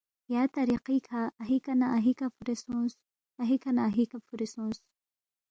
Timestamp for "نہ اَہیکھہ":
1.79-2.27, 3.75-4.19